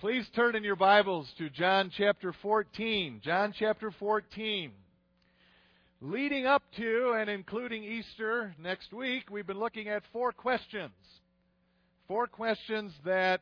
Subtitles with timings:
[0.00, 3.20] Please turn in your Bibles to John chapter 14.
[3.24, 4.70] John chapter 14.
[6.00, 10.92] Leading up to and including Easter next week, we've been looking at four questions.
[12.06, 13.40] Four questions that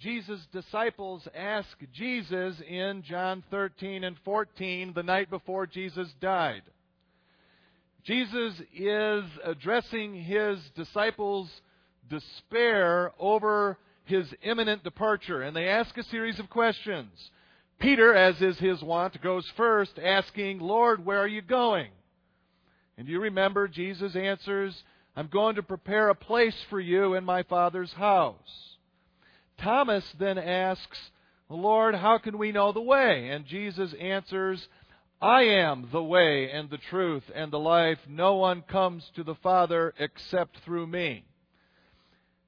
[0.00, 6.62] Jesus' disciples ask Jesus in John 13 and 14, the night before Jesus died.
[8.02, 11.48] Jesus is addressing his disciples'
[12.10, 17.10] despair over his imminent departure, and they ask a series of questions.
[17.78, 21.90] Peter, as is his wont, goes first, asking, Lord, where are you going?
[22.96, 24.80] And you remember Jesus answers,
[25.16, 28.76] I'm going to prepare a place for you in my Father's house.
[29.60, 30.98] Thomas then asks,
[31.48, 33.28] Lord, how can we know the way?
[33.28, 34.66] And Jesus answers,
[35.20, 37.98] I am the way and the truth and the life.
[38.08, 41.24] No one comes to the Father except through me.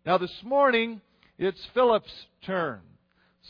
[0.07, 1.01] Now, this morning,
[1.39, 2.81] it's Philip's turn.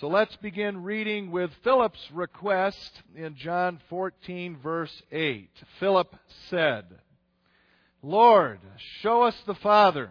[0.01, 5.51] So let's begin reading with Philip's request in John 14, verse 8.
[5.79, 6.15] Philip
[6.49, 6.85] said,
[8.03, 8.59] Lord,
[9.03, 10.11] show us the Father,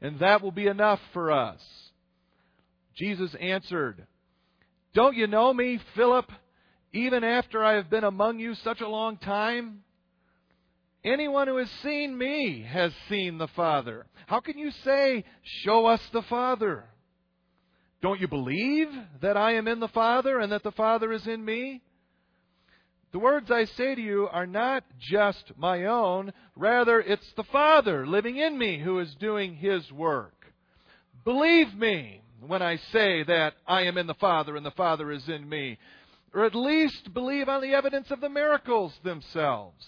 [0.00, 1.60] and that will be enough for us.
[2.96, 4.06] Jesus answered,
[4.94, 6.30] Don't you know me, Philip,
[6.92, 9.84] even after I have been among you such a long time?
[11.04, 14.06] Anyone who has seen me has seen the Father.
[14.26, 16.84] How can you say, Show us the Father?
[18.04, 18.88] Don't you believe
[19.22, 21.80] that I am in the Father and that the Father is in me?
[23.12, 28.06] The words I say to you are not just my own, rather, it's the Father
[28.06, 30.34] living in me who is doing His work.
[31.24, 35.26] Believe me when I say that I am in the Father and the Father is
[35.26, 35.78] in me,
[36.34, 39.82] or at least believe on the evidence of the miracles themselves.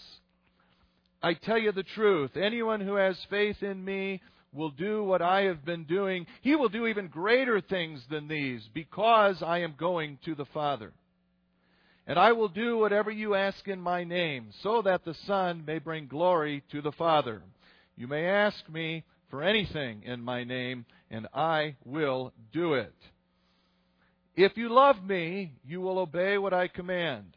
[1.22, 4.22] I tell you the truth anyone who has faith in me
[4.56, 8.68] will do what I have been doing, he will do even greater things than these
[8.74, 10.92] because I am going to the Father.
[12.06, 15.78] And I will do whatever you ask in my name, so that the Son may
[15.78, 17.42] bring glory to the Father.
[17.97, 22.94] You may ask me for anything in my name, and I will do it.
[24.36, 27.36] If you love me, you will obey what I command.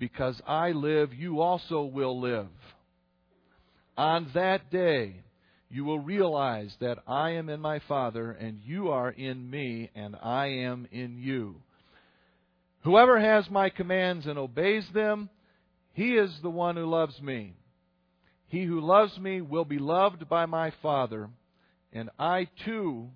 [0.00, 2.48] because I live, you also will live.
[3.96, 5.16] On that day,
[5.68, 10.16] you will realize that I am in my Father, and you are in me, and
[10.20, 11.56] I am in you.
[12.82, 15.28] Whoever has my commands and obeys them,
[15.92, 17.54] he is the one who loves me.
[18.48, 21.28] He who loves me will be loved by my Father,
[21.92, 23.10] and I too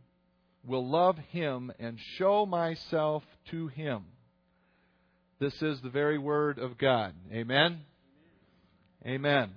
[0.67, 4.05] will love him and show myself to him.
[5.45, 7.13] This is the very word of God.
[7.31, 7.81] Amen?
[9.05, 9.51] Amen.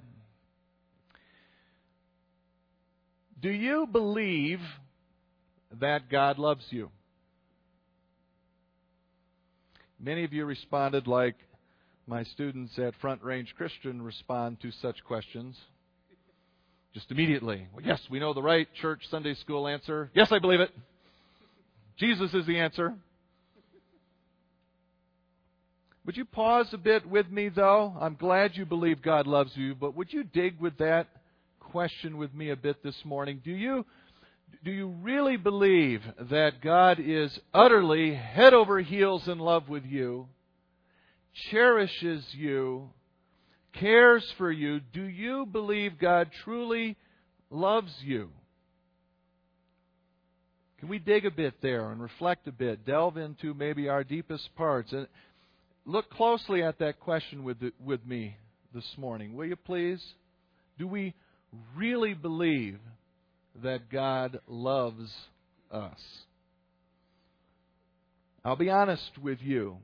[3.41, 4.59] Do you believe
[5.79, 6.89] that God loves you?
[9.97, 11.35] Many of you responded like
[12.05, 15.55] my students at Front Range Christian respond to such questions.
[16.93, 17.65] Just immediately.
[17.73, 20.11] Well, yes, we know the right church Sunday school answer.
[20.13, 20.71] Yes, I believe it.
[21.97, 22.93] Jesus is the answer.
[26.07, 27.93] Would you pause a bit with me, though?
[27.99, 31.07] I'm glad you believe God loves you, but would you dig with that
[31.59, 33.41] question with me a bit this morning?
[33.43, 33.85] Do you,
[34.63, 40.29] do you really believe that God is utterly head over heels in love with you,
[41.51, 42.89] cherishes you,
[43.73, 44.79] cares for you?
[44.79, 46.95] Do you believe God truly
[47.51, 48.29] loves you?
[50.79, 54.55] Can we dig a bit there and reflect a bit, delve into maybe our deepest
[54.55, 54.93] parts?
[54.93, 55.07] And
[55.87, 58.35] look closely at that question with, the, with me
[58.75, 60.03] this morning, will you please?
[60.77, 61.15] Do we
[61.75, 62.77] really believe
[63.63, 65.11] that God loves
[65.71, 65.99] us?
[68.43, 69.77] I'll be honest with you.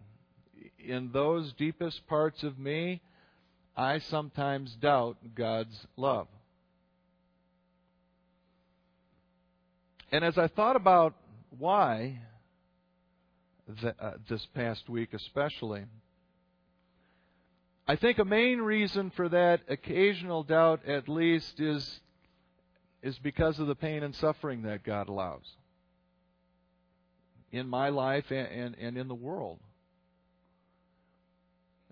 [0.77, 3.01] In those deepest parts of me,
[3.75, 6.27] I sometimes doubt God's love.
[10.11, 11.15] And as I thought about
[11.57, 12.19] why,
[13.81, 15.85] th- uh, this past week, especially.
[17.87, 21.99] I think a main reason for that occasional doubt, at least, is,
[23.01, 25.45] is because of the pain and suffering that God allows
[27.51, 29.59] in my life and, and, and in the world.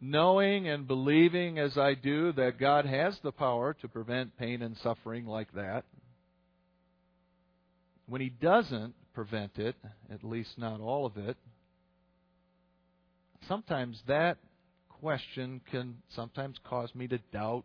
[0.01, 4.75] knowing and believing as I do that God has the power to prevent pain and
[4.77, 5.85] suffering like that,
[8.07, 9.75] when He doesn't prevent it,
[10.11, 11.37] at least not all of it,
[13.47, 14.37] sometimes that
[15.01, 17.63] question can sometimes cause me to doubt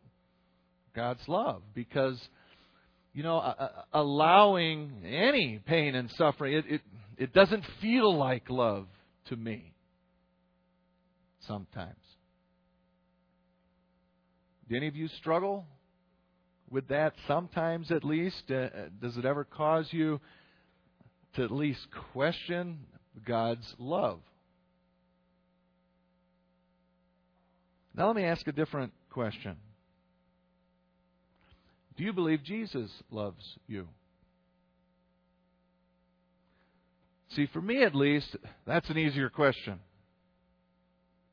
[0.94, 2.18] God's love because
[3.12, 3.54] you know
[3.92, 6.80] allowing any pain and suffering it, it
[7.18, 8.86] it doesn't feel like love
[9.26, 9.72] to me
[11.46, 11.94] sometimes.
[14.68, 15.64] Do any of you struggle
[16.70, 18.50] with that sometimes at least?
[18.50, 18.68] Uh,
[19.00, 20.20] does it ever cause you
[21.36, 22.80] to at least question
[23.24, 24.20] God's love
[27.96, 29.56] Now, let me ask a different question
[31.96, 33.88] Do you believe Jesus loves you?
[37.30, 39.80] See, for me at least, that's an easier question.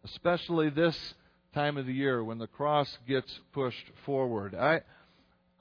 [0.06, 1.14] Especially this
[1.54, 4.56] time of the year when the cross gets pushed forward.
[4.56, 4.82] I,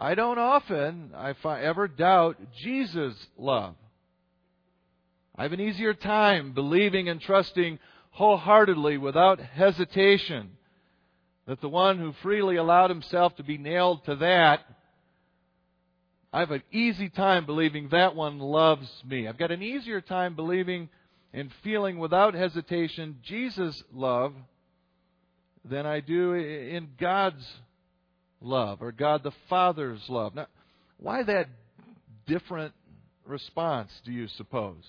[0.00, 3.74] I don't often, if I ever doubt Jesus' love.
[5.36, 7.78] I have an easier time believing and trusting
[8.10, 10.56] wholeheartedly without hesitation
[11.46, 14.60] that the one who freely allowed himself to be nailed to that,
[16.32, 19.28] I have an easy time believing that one loves me.
[19.28, 20.88] I've got an easier time believing
[21.32, 24.34] and feeling without hesitation Jesus' love
[25.64, 27.46] than I do in God's
[28.40, 30.34] love or God the Father's love.
[30.34, 30.46] Now,
[30.98, 31.48] why that
[32.26, 32.72] different
[33.26, 34.84] response, do you suppose?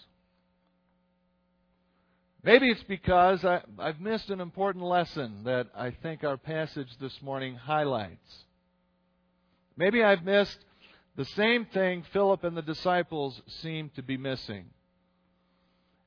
[2.44, 7.22] Maybe it's because I, have missed an important lesson that I think our passage this
[7.22, 8.44] morning highlights.
[9.78, 10.60] Maybe I've missed
[11.16, 14.66] the same thing Philip and the disciples seem to be missing.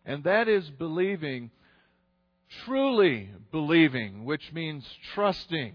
[0.05, 1.51] And that is believing,
[2.67, 5.75] truly believing, which means trusting,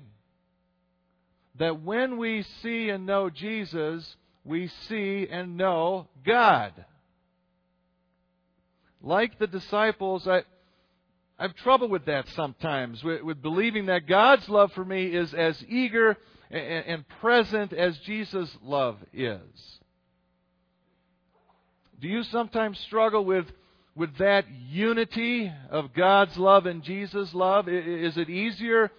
[1.55, 4.15] that when we see and know Jesus,
[4.45, 6.85] we see and know God
[9.03, 10.43] like the disciples, I,
[11.41, 15.33] I have trouble with that sometimes, with, with, believing that God's love for me is
[15.33, 16.15] as eager
[16.51, 19.79] and, and present as Jesus' love is.
[21.99, 23.47] Do you sometimes struggle with,
[23.95, 27.67] with that unity of God's love and Jesus' love?
[27.67, 28.91] Is it easier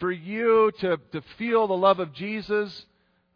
[0.00, 2.84] for you to, to feel the love of Jesus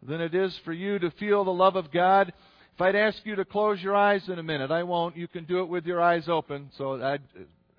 [0.03, 2.33] than it is for you to feel the love of God?
[2.75, 5.15] If I'd ask you to close your eyes in a minute, I won't.
[5.15, 6.69] You can do it with your eyes open.
[6.77, 7.21] So I'd,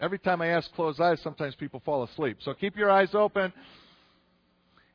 [0.02, 2.38] every time I ask closed eyes, sometimes people fall asleep.
[2.42, 3.52] So keep your eyes open.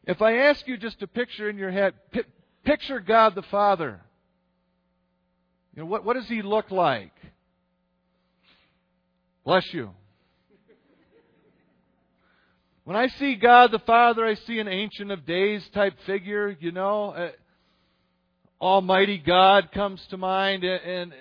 [0.03, 2.23] If I ask you just to picture in your head, p-
[2.63, 4.01] picture God the Father.
[5.73, 7.13] You know, what, what does he look like?
[9.45, 9.91] Bless you.
[12.83, 16.71] When I see God the Father, I see an Ancient of Days type figure, you
[16.71, 17.11] know.
[17.11, 17.31] Uh,
[18.61, 21.13] Almighty God comes to mind, and and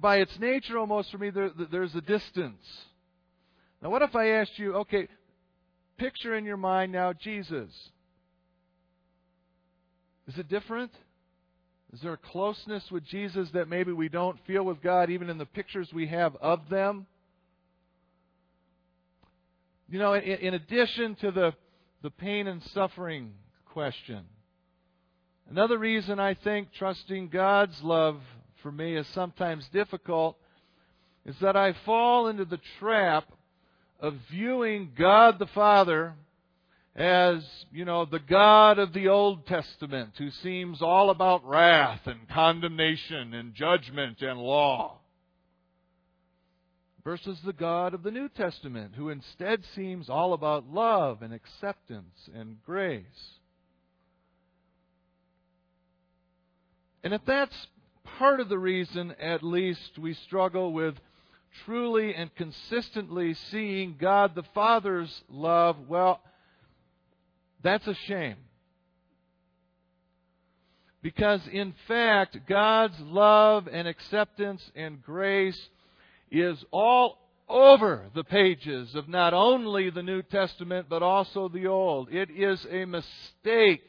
[0.00, 2.64] by its nature, almost for me, there, there's a distance.
[3.82, 5.08] Now, what if I asked you, okay,
[5.98, 7.70] picture in your mind now Jesus?
[10.26, 10.90] Is it different?
[11.92, 15.38] Is there a closeness with Jesus that maybe we don't feel with God, even in
[15.38, 17.06] the pictures we have of them?
[19.88, 21.54] You know, in, in addition to the,
[22.02, 23.32] the pain and suffering
[23.66, 24.24] question,
[25.50, 28.20] Another reason I think trusting God's love
[28.64, 30.36] for me is sometimes difficult
[31.26, 33.30] is that I fall into the trap
[34.00, 36.14] of viewing God the Father
[36.96, 42.26] as, you know, the God of the Old Testament who seems all about wrath and
[42.28, 44.98] condemnation and judgment and law
[47.04, 52.30] versus the God of the New Testament who instead seems all about love and acceptance
[52.34, 53.04] and grace.
[57.02, 57.54] And if that's
[58.04, 60.94] part of the reason, at least, we struggle with
[61.64, 66.20] truly and consistently seeing God the Father's love, well,
[67.62, 68.36] that's a shame.
[71.02, 75.60] Because, in fact, God's love and acceptance and grace
[76.30, 77.18] is all
[77.48, 82.08] over the pages of not only the New Testament, but also the Old.
[82.10, 83.86] It is a mistake,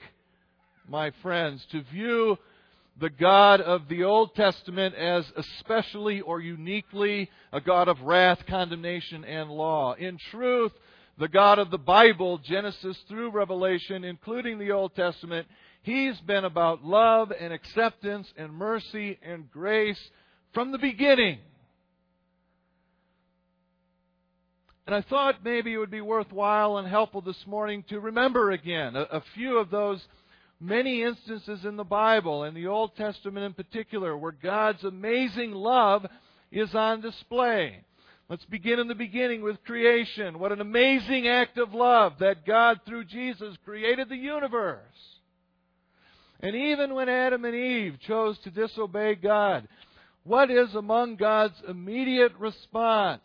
[0.88, 2.38] my friends, to view
[3.00, 9.26] the God of the Old Testament as especially or uniquely a God of wrath, condemnation,
[9.26, 9.94] and law.
[9.94, 10.72] In truth,
[11.18, 15.48] the God of the Bible, Genesis through Revelation, including the Old Testament,
[15.82, 20.00] He's been about love and acceptance and mercy and grace
[20.54, 21.38] from the beginning.
[24.88, 28.96] And I thought maybe it would be worthwhile and helpful this morning to remember again
[28.96, 30.04] a, a few of those
[30.60, 36.06] many instances in the Bible, in the Old Testament in particular, where God's amazing love
[36.52, 37.82] is on display.
[38.30, 40.40] Let's begin in the beginning with creation.
[40.40, 44.80] What an amazing act of love that God, through Jesus, created the universe.
[46.40, 49.68] And even when Adam and Eve chose to disobey God,
[50.24, 53.22] what is among God's immediate response?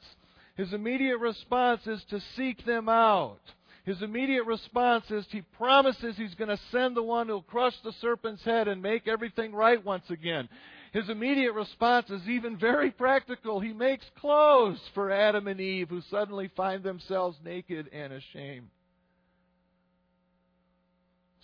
[0.57, 3.41] His immediate response is to seek them out.
[3.85, 7.93] His immediate response is he promises he's going to send the one who'll crush the
[8.01, 10.49] serpent's head and make everything right once again.
[10.93, 13.61] His immediate response is even very practical.
[13.61, 18.69] He makes clothes for Adam and Eve who suddenly find themselves naked and ashamed.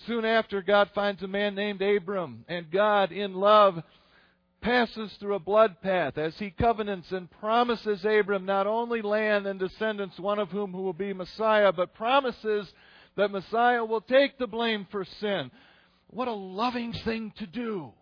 [0.07, 3.83] Soon after, God finds a man named Abram, and God, in love,
[4.67, 9.61] passes through a blood path as he covenants and promises Abram not only land and
[9.61, 12.67] descendants, one of whom who will be Messiah, but promises
[13.17, 15.53] that Messiah will take the blame for sin.
[16.09, 17.93] What a loving thing to do.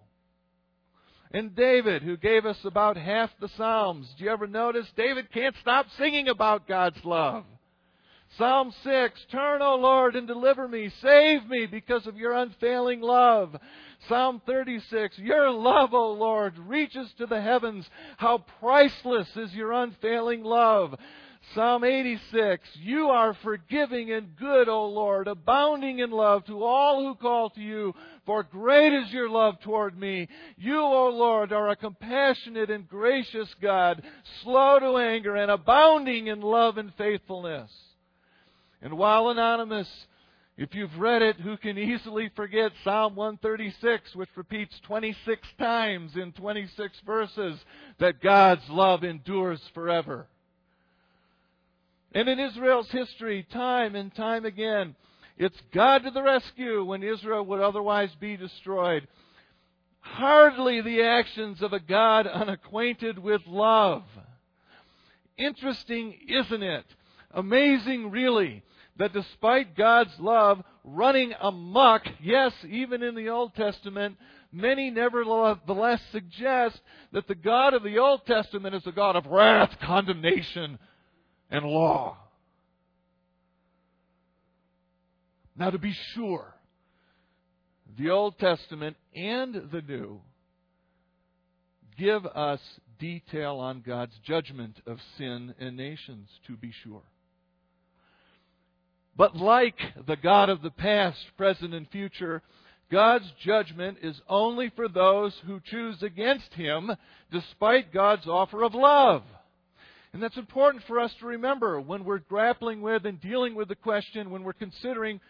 [1.32, 5.54] And David, who gave us about half the Psalms, do you ever notice David can't
[5.60, 7.44] stop singing about God's love?
[8.38, 10.90] Psalm 6, Turn, O Lord, and deliver me.
[11.00, 13.54] Save me because of your unfailing love.
[14.08, 17.86] Psalm 36, Your love, O Lord, reaches to the heavens.
[18.16, 20.94] How priceless is your unfailing love.
[21.54, 27.14] Psalm 86, You are forgiving and good, O Lord, abounding in love to all who
[27.14, 27.94] call to you,
[28.26, 30.28] for great is your love toward me.
[30.56, 34.02] You, O Lord, are a compassionate and gracious God,
[34.42, 37.70] slow to anger and abounding in love and faithfulness.
[38.84, 39.88] And while anonymous,
[40.58, 46.32] if you've read it, who can easily forget Psalm 136, which repeats 26 times in
[46.32, 47.58] 26 verses
[47.98, 50.26] that God's love endures forever?
[52.12, 54.94] And in Israel's history, time and time again,
[55.38, 59.08] it's God to the rescue when Israel would otherwise be destroyed.
[60.00, 64.02] Hardly the actions of a God unacquainted with love.
[65.38, 66.84] Interesting, isn't it?
[67.32, 68.62] Amazing, really,
[68.96, 74.16] that despite God's love running amuck, yes, even in the Old Testament,
[74.52, 76.80] many nevertheless suggest
[77.12, 80.78] that the God of the Old Testament is a God of wrath, condemnation,
[81.50, 82.16] and law.
[85.56, 86.54] Now, to be sure,
[87.96, 90.20] the Old Testament and the New
[91.96, 92.60] give us
[92.98, 97.02] detail on God's judgment of sin and nations, to be sure.
[99.16, 102.42] But like the God of the past, present, and future,
[102.90, 106.90] God's judgment is only for those who choose against Him
[107.30, 109.22] despite God's offer of love.
[110.12, 113.74] And that's important for us to remember when we're grappling with and dealing with the
[113.74, 115.20] question, when we're considering,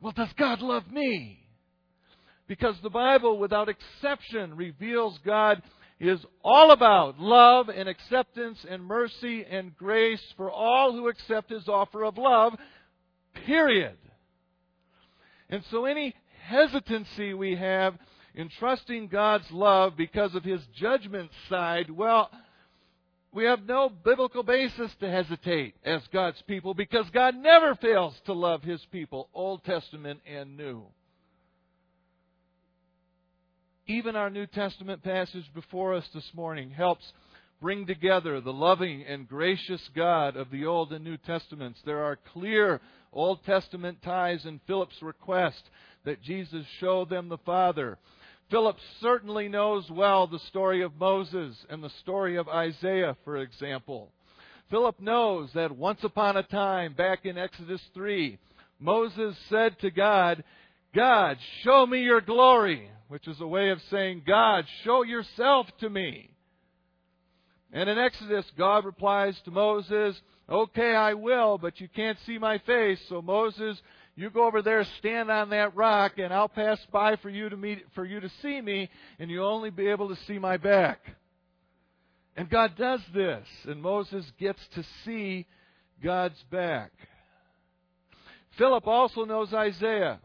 [0.00, 1.40] well, does God love me?
[2.46, 5.62] Because the Bible, without exception, reveals God
[6.00, 11.68] is all about love and acceptance and mercy and grace for all who accept His
[11.68, 12.54] offer of love
[13.46, 13.96] Period.
[15.48, 16.14] And so any
[16.46, 17.94] hesitancy we have
[18.34, 22.30] in trusting God's love because of His judgment side, well,
[23.32, 28.32] we have no biblical basis to hesitate as God's people because God never fails to
[28.32, 30.84] love His people, Old Testament and New.
[33.86, 37.12] Even our New Testament passage before us this morning helps
[37.60, 41.78] bring together the loving and gracious God of the Old and New Testaments.
[41.84, 42.80] There are clear
[43.12, 45.62] Old Testament ties in Philip's request
[46.04, 47.98] that Jesus show them the Father.
[48.50, 54.10] Philip certainly knows well the story of Moses and the story of Isaiah, for example.
[54.70, 58.38] Philip knows that once upon a time, back in Exodus 3,
[58.78, 60.42] Moses said to God,
[60.94, 65.90] God, show me your glory, which is a way of saying, God, show yourself to
[65.90, 66.30] me.
[67.72, 72.58] And in Exodus, God replies to Moses, Okay, I will, but you can't see my
[72.58, 72.98] face.
[73.08, 73.80] So Moses,
[74.16, 77.56] you go over there, stand on that rock, and I'll pass by for you to
[77.56, 80.98] meet, for you to see me, and you'll only be able to see my back.
[82.36, 85.46] And God does this, and Moses gets to see
[86.02, 86.90] God's back.
[88.58, 90.20] Philip also knows Isaiah.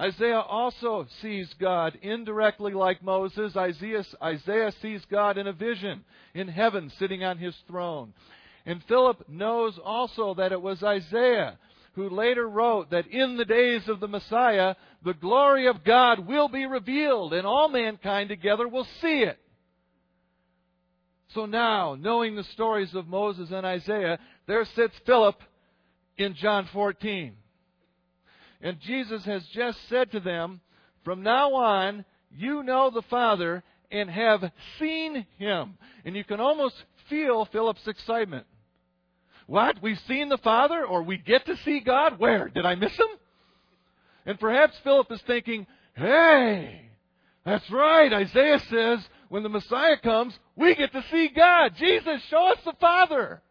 [0.00, 3.54] Isaiah also sees God indirectly like Moses.
[3.54, 8.14] Isaiah, Isaiah sees God in a vision in heaven sitting on his throne.
[8.64, 11.58] And Philip knows also that it was Isaiah
[11.94, 16.48] who later wrote that in the days of the Messiah, the glory of God will
[16.48, 19.38] be revealed and all mankind together will see it.
[21.34, 25.36] So now, knowing the stories of Moses and Isaiah, there sits Philip
[26.16, 27.34] in John 14.
[28.60, 30.60] And Jesus has just said to them,
[31.04, 35.78] From now on, you know the Father and have seen him.
[36.04, 36.76] And you can almost
[37.08, 38.46] feel Philip's excitement.
[39.46, 39.82] What?
[39.82, 42.18] We've seen the Father, or we get to see God?
[42.18, 42.48] Where?
[42.48, 43.08] Did I miss him?
[44.24, 46.82] And perhaps Philip is thinking, hey,
[47.44, 48.12] that's right.
[48.12, 51.74] Isaiah says when the Messiah comes, we get to see God.
[51.76, 53.42] Jesus, show us the Father.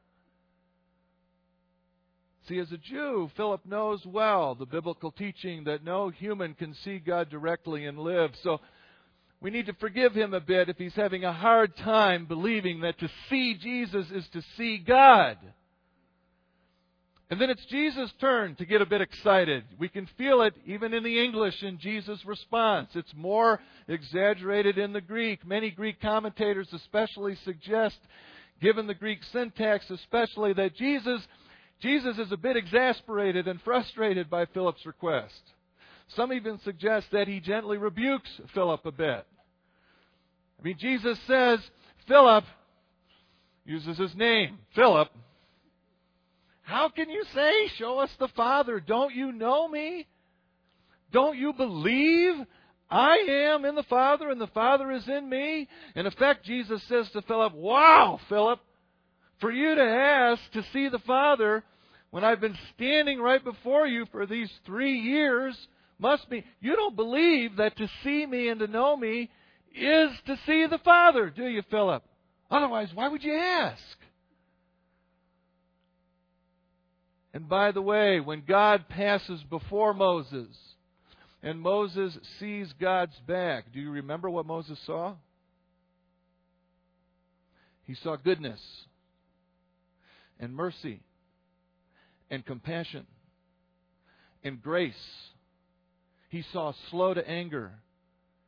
[2.50, 6.98] See, as a Jew, Philip knows well the biblical teaching that no human can see
[6.98, 8.32] God directly and live.
[8.42, 8.60] So
[9.40, 12.98] we need to forgive him a bit if he's having a hard time believing that
[13.02, 15.38] to see Jesus is to see God.
[17.30, 19.64] And then it's Jesus' turn to get a bit excited.
[19.78, 22.90] We can feel it even in the English in Jesus' response.
[22.96, 25.46] It's more exaggerated in the Greek.
[25.46, 28.00] Many Greek commentators especially suggest,
[28.60, 31.22] given the Greek syntax especially, that Jesus
[31.82, 35.42] Jesus is a bit exasperated and frustrated by Philip's request.
[36.16, 39.26] Some even suggest that he gently rebukes Philip a bit.
[40.60, 41.60] I mean, Jesus says,
[42.08, 42.44] Philip,
[43.66, 45.10] uses his name, Philip,
[46.64, 48.80] how can you say, Show us the Father?
[48.80, 50.08] Don't you know me?
[51.12, 52.36] Don't you believe
[52.90, 55.68] I am in the Father and the Father is in me?
[55.96, 58.60] In effect, Jesus says to Philip, Wow, Philip,
[59.40, 61.64] for you to ask to see the Father
[62.12, 65.56] when I've been standing right before you for these three years
[66.00, 69.30] must be, you don't believe that to see me and to know me
[69.76, 72.04] is to see the Father, do you, Philip?
[72.50, 73.84] Otherwise, why would you ask?
[77.34, 80.48] And by the way, when God passes before Moses
[81.44, 85.14] and Moses sees God's back, do you remember what Moses saw?
[87.86, 88.60] He saw goodness
[90.40, 91.02] and mercy
[92.30, 93.06] and compassion
[94.44, 94.94] and grace.
[96.30, 97.72] He saw slow to anger.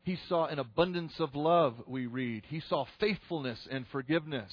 [0.04, 2.44] He saw an abundance of love, we read.
[2.48, 4.52] He saw faithfulness and forgiveness.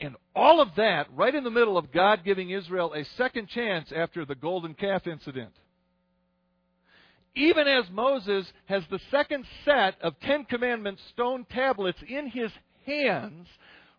[0.00, 3.92] And all of that right in the middle of God giving Israel a second chance
[3.94, 5.52] after the golden calf incident.
[7.36, 12.50] Even as Moses has the second set of Ten Commandments stone tablets in his
[12.86, 13.46] hands,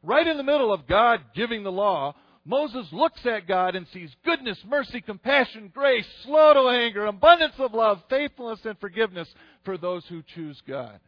[0.04, 2.14] right in the middle of God giving the law,
[2.44, 7.74] Moses looks at God and sees goodness, mercy, compassion, grace, slow to anger, abundance of
[7.74, 9.28] love, faithfulness, and forgiveness
[9.64, 11.00] for those who choose God.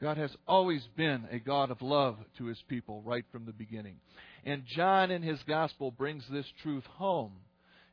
[0.00, 3.96] God has always been a God of love to his people right from the beginning.
[4.44, 7.32] And John in his gospel brings this truth home.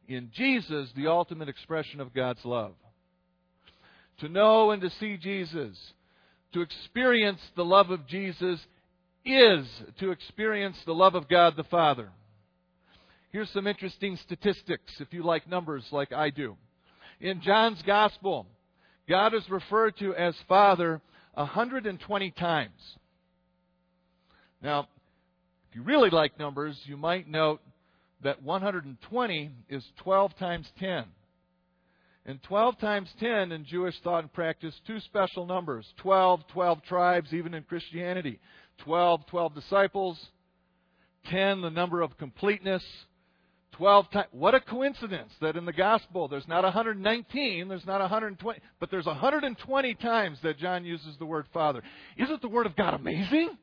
[0.08, 2.74] In Jesus, the ultimate expression of God's love.
[4.19, 5.78] To know and to see Jesus,
[6.54, 8.60] to experience the love of Jesus,
[9.25, 9.65] is
[9.99, 12.09] to experience the love of God the Father.
[13.31, 16.55] Here's some interesting statistics if you like numbers like I do.
[17.19, 18.45] In John's Gospel,
[19.07, 21.01] God is referred to as Father
[21.33, 22.97] 120 times.
[24.62, 24.88] Now,
[25.69, 27.62] if you really like numbers, you might note
[28.23, 31.05] that 120 is 12 times 10.
[32.25, 37.33] And 12 times 10 in Jewish thought and practice, two special numbers 12, 12 tribes,
[37.33, 38.39] even in Christianity.
[38.79, 40.19] 12, 12 disciples,
[41.29, 42.83] 10, the number of completeness,
[43.73, 44.27] 12 times.
[44.31, 49.05] What a coincidence that in the gospel there's not 119, there's not 120, but there's
[49.05, 51.81] 120 times that John uses the word Father.
[52.17, 53.57] Isn't the Word of God amazing?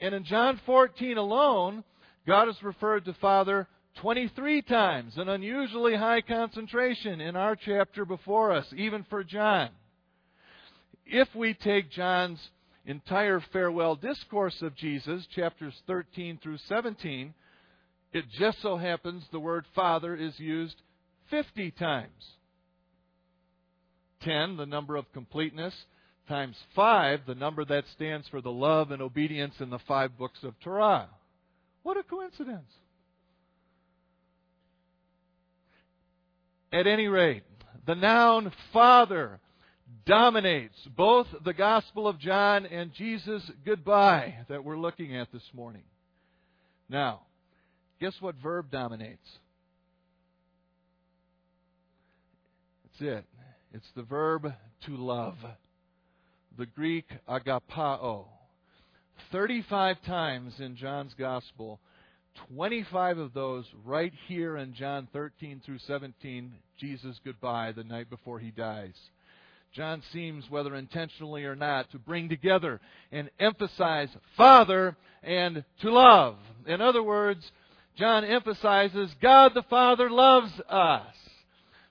[0.00, 1.84] And in John 14 alone,
[2.26, 3.68] God is referred to Father
[4.00, 9.70] 23 times, an unusually high concentration in our chapter before us, even for John
[11.10, 12.38] if we take John's
[12.86, 17.34] entire farewell discourse of Jesus, chapters 13 through 17,
[18.12, 20.76] it just so happens the word Father is used
[21.30, 22.36] 50 times.
[24.22, 25.74] 10, the number of completeness,
[26.28, 30.38] times 5, the number that stands for the love and obedience in the five books
[30.42, 31.08] of Torah.
[31.82, 32.70] What a coincidence.
[36.72, 37.42] At any rate,
[37.86, 39.40] the noun Father
[40.10, 45.84] dominates both the Gospel of John and Jesus' goodbye that we're looking at this morning.
[46.88, 47.20] Now,
[48.00, 49.28] guess what verb dominates?
[52.82, 53.24] That's it.
[53.72, 54.52] It's the verb
[54.86, 55.36] to love.
[56.58, 58.24] The Greek agapao.
[59.30, 61.78] 35 times in John's Gospel,
[62.48, 68.40] 25 of those right here in John 13 through 17, Jesus' goodbye the night before
[68.40, 68.94] he dies.
[69.72, 72.80] John seems, whether intentionally or not, to bring together
[73.12, 76.36] and emphasize Father and to love.
[76.66, 77.50] In other words,
[77.96, 81.14] John emphasizes God the Father loves us.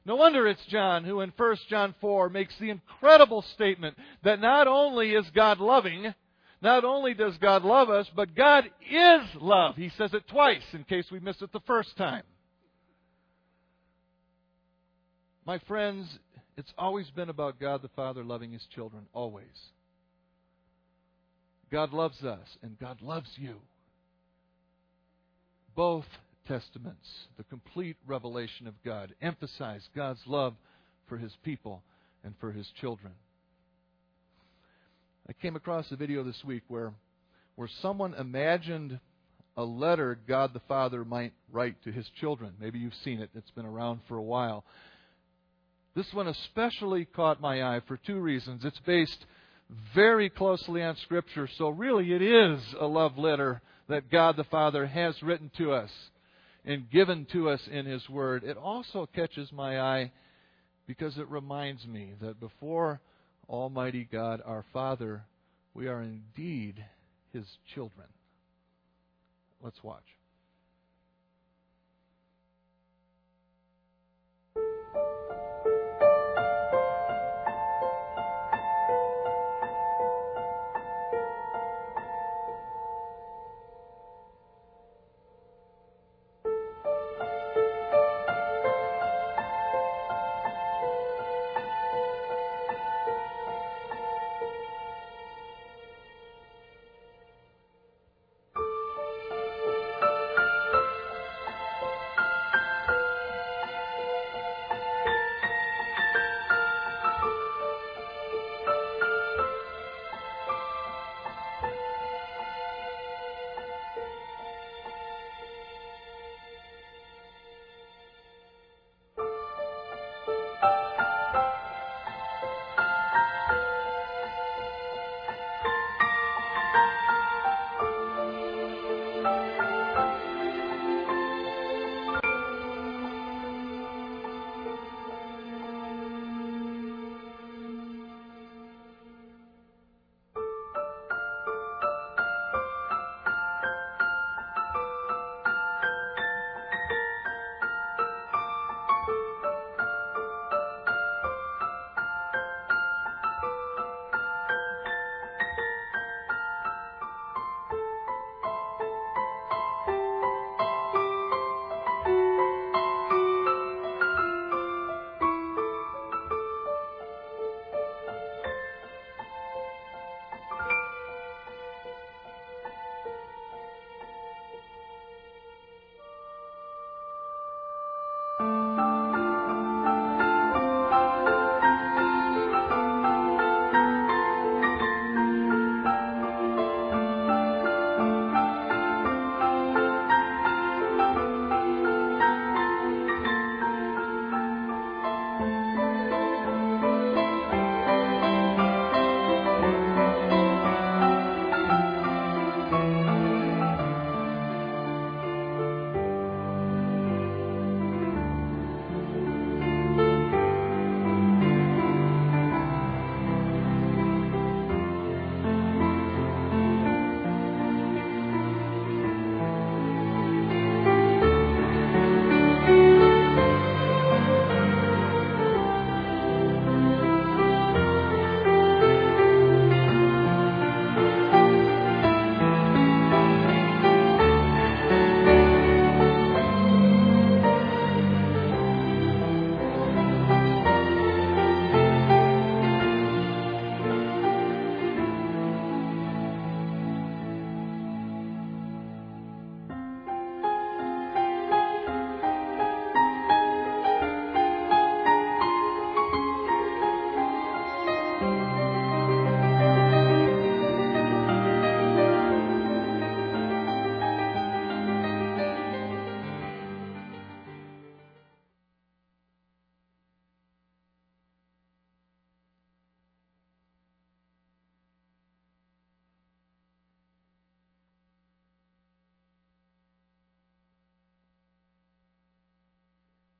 [0.05, 4.67] No wonder it's John who in 1 John 4 makes the incredible statement that not
[4.67, 6.13] only is God loving,
[6.61, 9.75] not only does God love us, but God is love.
[9.75, 12.23] He says it twice in case we missed it the first time.
[15.45, 16.07] My friends,
[16.59, 19.45] it's always been about God the Father loving His children, always.
[21.71, 23.55] God loves us, and God loves you.
[25.75, 26.05] Both
[26.47, 30.55] Testaments, the complete revelation of God, emphasize God's love
[31.07, 31.83] for His people
[32.23, 33.13] and for His children.
[35.27, 36.91] I came across a video this week where,
[37.55, 38.99] where someone imagined
[39.55, 42.53] a letter God the Father might write to His children.
[42.59, 44.65] Maybe you've seen it, it's been around for a while.
[45.99, 48.63] This one especially caught my eye for two reasons.
[48.63, 49.25] It's based
[49.93, 54.85] very closely on Scripture, so really it is a love letter that God the Father
[54.85, 55.91] has written to us
[56.63, 58.45] and given to us in His Word.
[58.45, 60.13] It also catches my eye
[60.87, 63.01] because it reminds me that before
[63.49, 65.23] Almighty God, our Father,
[65.73, 66.81] we are indeed
[67.33, 68.07] His children.
[69.61, 70.05] Let's watch.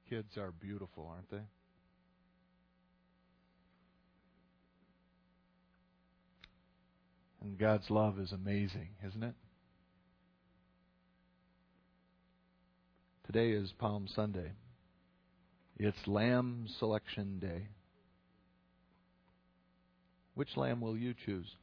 [0.10, 1.46] Kids are beautiful, aren't they?
[7.42, 9.36] And God's love is amazing, isn't it?
[13.28, 14.54] Today is Palm Sunday.
[15.78, 17.68] It's Lamb Selection Day.
[20.34, 21.56] Which lamb will you choose?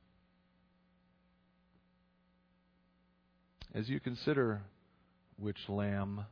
[3.74, 4.62] As you consider
[5.37, 6.26] which lamb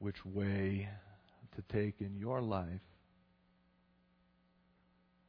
[0.00, 0.88] which way
[1.54, 2.80] to take in your life,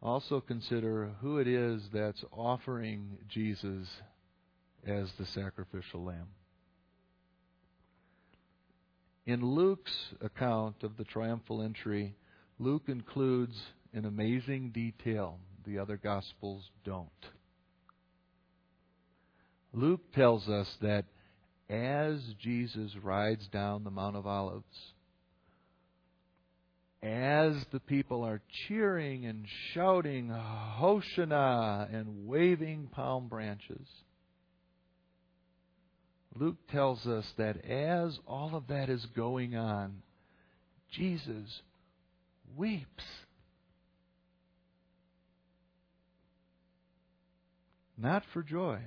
[0.01, 3.87] also consider who it is that's offering Jesus
[4.85, 6.29] as the sacrificial lamb.
[9.27, 12.15] In Luke's account of the triumphal entry,
[12.57, 13.55] Luke includes
[13.93, 17.09] an amazing detail the other Gospels don't.
[19.73, 21.05] Luke tells us that
[21.71, 24.65] as Jesus rides down the Mount of Olives,
[27.01, 33.87] as the people are cheering and shouting Hosanna and waving palm branches,
[36.35, 40.01] Luke tells us that as all of that is going on,
[40.91, 41.61] Jesus
[42.55, 43.03] weeps.
[47.97, 48.79] Not for joy.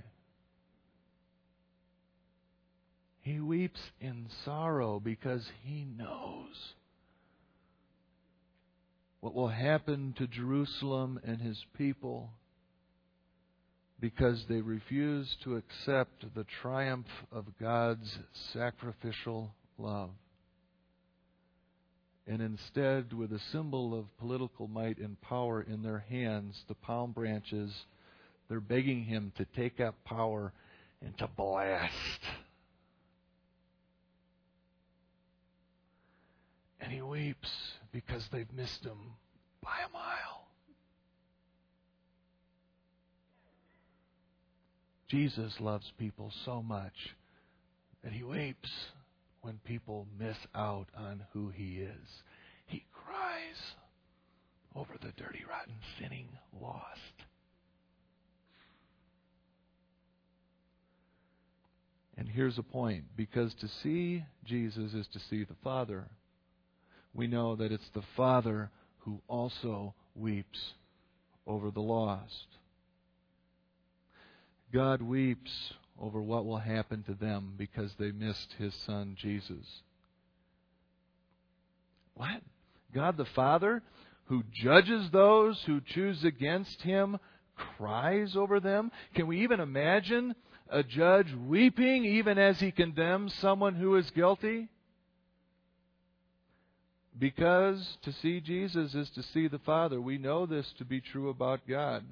[3.24, 6.74] He weeps in sorrow because he knows
[9.20, 12.28] what will happen to Jerusalem and his people
[13.98, 18.18] because they refuse to accept the triumph of God's
[18.52, 20.10] sacrificial love.
[22.26, 27.12] And instead, with a symbol of political might and power in their hands, the palm
[27.12, 27.72] branches,
[28.50, 30.52] they're begging him to take up power
[31.00, 32.20] and to blast.
[36.84, 37.48] And he weeps
[37.92, 39.14] because they've missed him
[39.62, 40.48] by a mile.
[45.08, 46.92] Jesus loves people so much
[48.02, 48.68] that he weeps
[49.40, 52.22] when people miss out on who he is.
[52.66, 53.74] He cries
[54.76, 56.28] over the dirty, rotten, sinning
[56.60, 56.84] lost.
[62.18, 66.08] And here's a point because to see Jesus is to see the Father.
[67.14, 70.74] We know that it's the Father who also weeps
[71.46, 72.46] over the lost.
[74.72, 79.82] God weeps over what will happen to them because they missed his son Jesus.
[82.14, 82.42] What?
[82.92, 83.82] God the Father,
[84.26, 87.18] who judges those who choose against him,
[87.76, 88.90] cries over them?
[89.14, 90.34] Can we even imagine
[90.68, 94.68] a judge weeping even as he condemns someone who is guilty?
[97.18, 100.00] Because to see Jesus is to see the Father.
[100.00, 102.04] We know this to be true about God.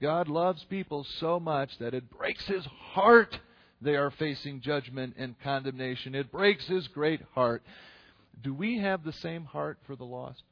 [0.00, 3.38] God loves people so much that it breaks his heart
[3.80, 6.14] they are facing judgment and condemnation.
[6.14, 7.62] It breaks his great heart.
[8.42, 10.42] Do we have the same heart for the lost?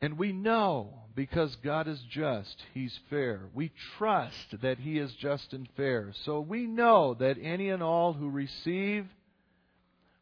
[0.00, 3.40] And we know because God is just, He's fair.
[3.54, 6.12] We trust that He is just and fair.
[6.24, 9.06] So we know that any and all who receive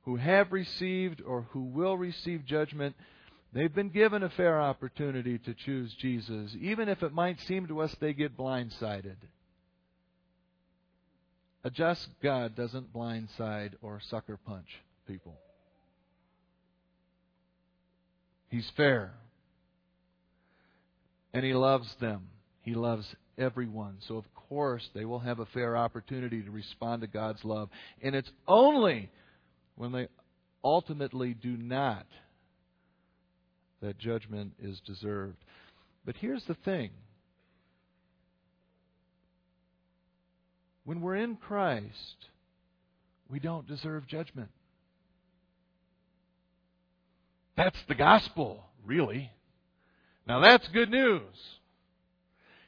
[0.05, 2.95] who have received or who will receive judgment,
[3.53, 7.81] they've been given a fair opportunity to choose Jesus, even if it might seem to
[7.81, 9.17] us they get blindsided.
[11.65, 14.69] A just God doesn't blindside or sucker punch
[15.09, 15.35] people.
[18.51, 19.15] He's fair.
[21.35, 22.29] And He loves them.
[22.63, 23.97] He loves everyone.
[24.09, 27.69] So, of course, they will have a fair opportunity to respond to God's love.
[28.03, 29.11] And it's only
[29.77, 30.09] when they
[30.63, 32.07] ultimately do not,
[33.83, 35.37] that judgment is deserved.
[36.07, 36.91] But here's the thing
[40.85, 42.29] when we're in Christ,
[43.29, 44.51] we don't deserve judgment.
[47.57, 49.31] That's the gospel, really.
[50.27, 51.21] Now, that's good news.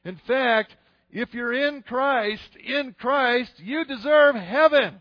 [0.04, 0.74] In fact,
[1.10, 5.00] if you're in Christ, in Christ, you deserve heaven.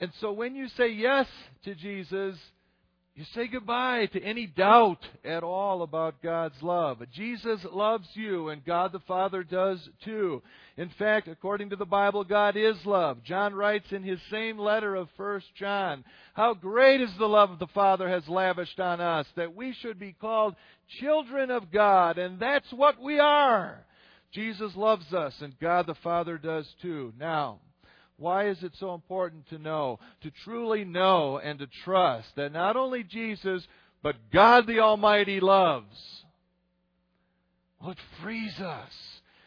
[0.00, 1.26] And so when you say yes
[1.64, 2.36] to Jesus,
[3.18, 7.02] you say goodbye to any doubt at all about God's love.
[7.12, 10.40] Jesus loves you, and God the Father does too.
[10.76, 13.24] In fact, according to the Bible, God is love.
[13.24, 16.04] John writes in his same letter of 1 John,
[16.34, 20.12] How great is the love the Father has lavished on us, that we should be
[20.12, 20.54] called
[21.00, 23.84] children of God, and that's what we are.
[24.32, 27.12] Jesus loves us, and God the Father does too.
[27.18, 27.58] Now,
[28.18, 32.76] Why is it so important to know, to truly know and to trust that not
[32.76, 33.66] only Jesus,
[34.02, 35.96] but God the Almighty loves?
[37.80, 38.92] Well, it frees us.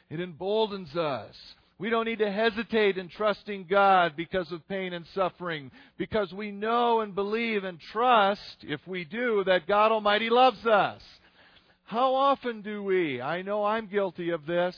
[0.10, 1.36] It emboldens us.
[1.78, 6.52] We don't need to hesitate in trusting God because of pain and suffering, because we
[6.52, 11.02] know and believe and trust, if we do, that God Almighty loves us.
[11.84, 13.22] How often do we?
[13.22, 14.76] I know I'm guilty of this.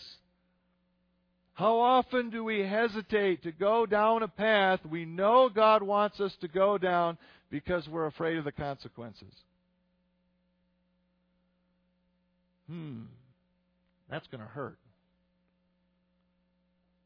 [1.56, 6.36] How often do we hesitate to go down a path we know God wants us
[6.42, 7.18] to go down
[7.52, 9.34] because we're afraid of the consequences?
[12.68, 13.04] Hmm,
[14.10, 14.80] that's going to hurt.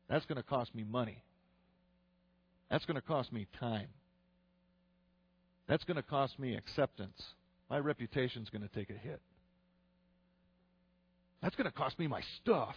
[0.10, 1.22] That's going to cost me money.
[2.72, 3.88] That's going to cost me time.
[5.68, 7.22] That's going to cost me acceptance.
[7.70, 9.22] My reputation's going to take a hit.
[11.42, 12.76] That's going to cost me my stuff.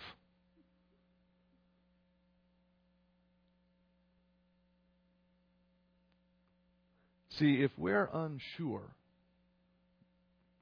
[7.41, 8.95] See, if we're unsure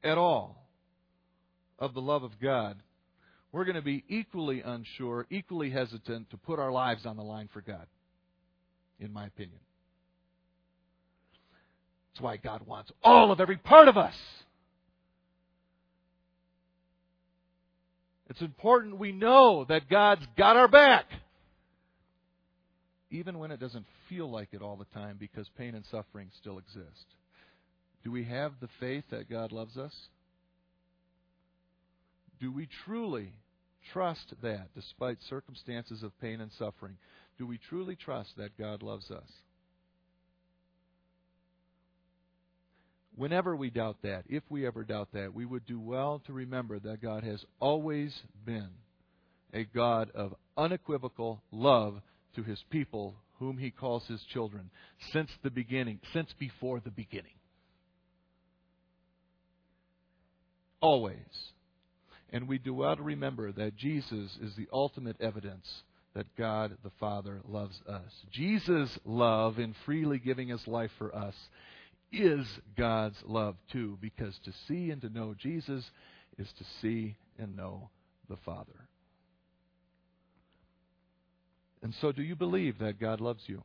[0.04, 0.64] at all
[1.76, 2.76] of the love of God,
[3.50, 7.48] we're going to be equally unsure, equally hesitant to put our lives on the line
[7.52, 7.86] for God,
[9.00, 9.58] in my opinion.
[12.12, 14.14] That's why God wants all of every part of us.
[18.30, 21.06] It's important we know that God's got our back
[23.11, 26.59] even when it doesn't feel like it all the time because pain and suffering still
[26.59, 27.07] exist.
[28.05, 29.94] Do we have the faith that God loves us?
[32.40, 33.33] Do we truly
[33.92, 36.97] trust that despite circumstances of pain and suffering?
[37.38, 39.29] Do we truly trust that God loves us?
[43.16, 46.79] Whenever we doubt that, if we ever doubt that, we would do well to remember
[46.79, 48.16] that God has always
[48.47, 48.68] been
[49.53, 52.01] a God of unequivocal love
[52.38, 54.70] to his people, whom he calls his children,
[55.12, 57.33] since the beginning, since before the beginning.
[60.81, 61.16] Always.
[62.31, 65.66] And we do well to remember that Jesus is the ultimate evidence
[66.14, 68.12] that God the Father loves us.
[68.31, 71.35] Jesus' love in freely giving his life for us
[72.12, 72.46] is
[72.77, 75.85] God's love too, because to see and to know Jesus
[76.38, 77.90] is to see and know
[78.29, 78.88] the Father.
[81.82, 83.62] And so, do you believe that God loves you?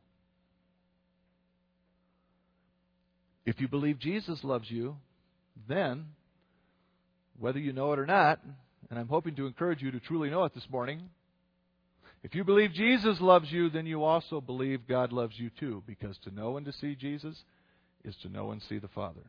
[3.46, 4.96] If you believe Jesus loves you,
[5.68, 6.06] then,
[7.38, 8.40] whether you know it or not,
[8.90, 11.10] and I'm hoping to encourage you to truly know it this morning,
[12.22, 16.16] if you believe Jesus loves you, then you also believe God loves you too, because
[16.24, 17.36] to know and to see Jesus
[18.02, 19.20] is to know and see the Father.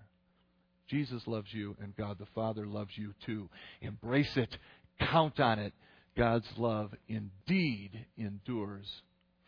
[0.88, 3.50] Jesus loves you, and God the Father loves you too.
[3.82, 4.56] Embrace it,
[5.00, 5.74] count on it,
[6.18, 8.88] God's love indeed endures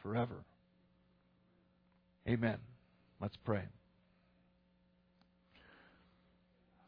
[0.02, 0.44] forever.
[2.28, 2.58] Amen.
[3.22, 3.64] Let's pray.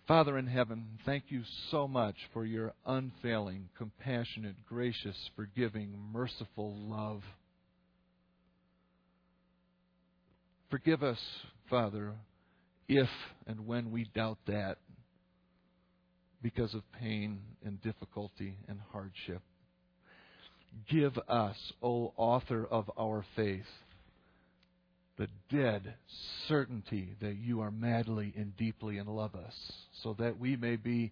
[0.08, 7.22] Father in heaven, thank you so much for your unfailing, compassionate, gracious, forgiving, merciful love.
[10.72, 11.20] Forgive us,
[11.70, 12.13] Father,
[12.88, 13.10] if
[13.46, 14.78] and when we doubt that
[16.42, 19.42] because of pain and difficulty and hardship.
[20.89, 23.65] Give us, O author of our faith,
[25.17, 25.95] the dead
[26.47, 31.12] certainty that you are madly and deeply in love us, so that we may be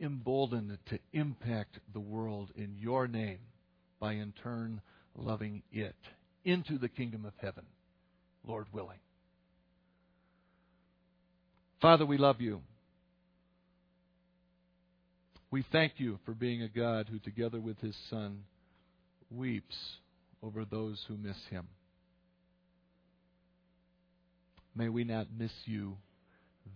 [0.00, 3.38] emboldened to impact the world in your name
[4.00, 4.80] by in turn
[5.16, 5.94] loving it
[6.44, 7.64] into the kingdom of heaven,
[8.46, 8.98] Lord willing.
[11.80, 12.60] Father, we love you.
[15.50, 18.42] We thank you for being a God who, together with his Son,
[19.36, 19.76] weeps
[20.42, 21.66] over those who miss him.
[24.76, 25.96] May we not miss you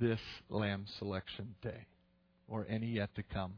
[0.01, 1.87] this Lamb Selection Day
[2.49, 3.55] or any yet to come.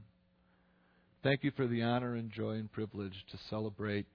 [1.23, 4.07] Thank you for the honor and joy and privilege to celebrate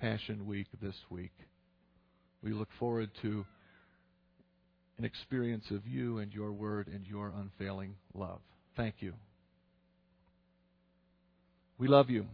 [0.00, 1.32] Passion Week this week.
[2.42, 3.44] We look forward to
[4.98, 8.40] an experience of you and your word and your unfailing love.
[8.76, 9.14] Thank you.
[11.78, 12.26] We love you.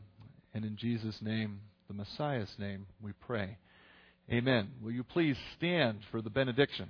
[0.54, 3.58] And in Jesus' name, the Messiah's name, we pray.
[4.30, 4.68] Amen.
[4.82, 6.88] Will you please stand for the benediction?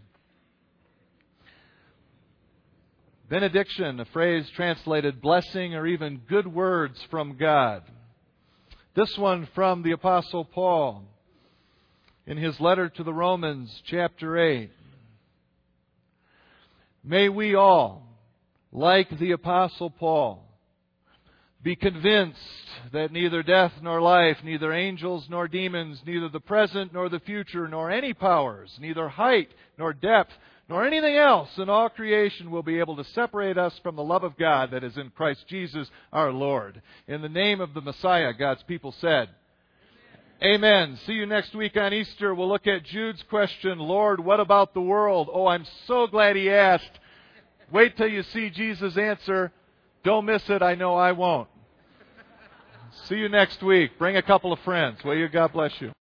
[3.28, 7.82] Benediction, a phrase translated blessing or even good words from God.
[8.94, 11.02] This one from the Apostle Paul
[12.26, 14.70] in his letter to the Romans, chapter 8.
[17.02, 18.06] May we all,
[18.70, 20.46] like the Apostle Paul,
[21.64, 22.38] be convinced
[22.92, 27.66] that neither death nor life, neither angels nor demons, neither the present nor the future,
[27.66, 29.48] nor any powers, neither height
[29.78, 30.32] nor depth,
[30.68, 34.24] nor anything else in all creation will be able to separate us from the love
[34.24, 36.82] of God that is in Christ Jesus our Lord.
[37.08, 39.30] In the name of the Messiah, God's people said,
[40.42, 40.98] Amen.
[41.06, 42.34] See you next week on Easter.
[42.34, 45.30] We'll look at Jude's question, Lord, what about the world?
[45.32, 46.90] Oh, I'm so glad he asked.
[47.72, 49.50] Wait till you see Jesus' answer.
[50.02, 50.60] Don't miss it.
[50.60, 51.48] I know I won't.
[53.02, 53.98] See you next week.
[53.98, 55.04] Bring a couple of friends.
[55.04, 55.28] Will you?
[55.28, 55.92] God bless you.